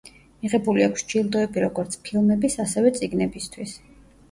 მიღებული 0.45 0.85
აქვს 0.85 1.05
ჯილდოები 1.11 1.63
როგორც 1.65 1.99
ფილმების, 2.09 2.59
ასევე 2.67 2.95
წიგნებისთვის. 2.99 3.79